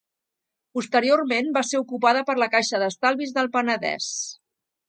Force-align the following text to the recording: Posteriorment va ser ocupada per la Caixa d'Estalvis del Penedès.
Posteriorment 0.77 1.51
va 1.59 1.63
ser 1.73 1.83
ocupada 1.83 2.25
per 2.31 2.37
la 2.45 2.49
Caixa 2.57 2.83
d'Estalvis 2.85 3.37
del 3.39 3.55
Penedès. 3.59 4.13